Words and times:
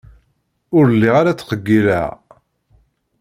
Ur 0.77 0.85
lliɣ 0.93 1.15
ara 1.21 1.33
ttqeyyileɣ. 1.35 2.09